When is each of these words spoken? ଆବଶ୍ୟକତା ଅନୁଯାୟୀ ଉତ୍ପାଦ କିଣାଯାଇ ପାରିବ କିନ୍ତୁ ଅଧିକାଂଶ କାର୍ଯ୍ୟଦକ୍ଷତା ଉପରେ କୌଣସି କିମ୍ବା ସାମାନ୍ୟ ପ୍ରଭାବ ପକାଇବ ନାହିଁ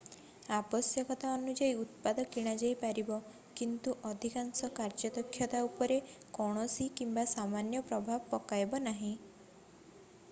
ଆବଶ୍ୟକତା 0.57 1.33
ଅନୁଯାୟୀ 1.39 1.75
ଉତ୍ପାଦ 1.81 2.23
କିଣାଯାଇ 2.35 2.77
ପାରିବ 2.83 3.17
କିନ୍ତୁ 3.61 3.93
ଅଧିକାଂଶ 4.13 4.71
କାର୍ଯ୍ୟଦକ୍ଷତା 4.81 5.63
ଉପରେ 5.69 6.01
କୌଣସି 6.41 6.91
କିମ୍ବା 7.01 7.29
ସାମାନ୍ୟ 7.37 7.83
ପ୍ରଭାବ 7.93 8.21
ପକାଇବ 8.35 8.83
ନାହିଁ 8.91 9.15